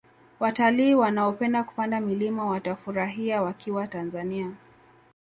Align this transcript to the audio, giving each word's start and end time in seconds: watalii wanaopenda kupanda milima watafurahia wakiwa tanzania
watalii 0.39 0.93
wanaopenda 0.93 1.63
kupanda 1.63 1.99
milima 1.99 2.45
watafurahia 2.45 3.41
wakiwa 3.41 3.87
tanzania 3.87 4.51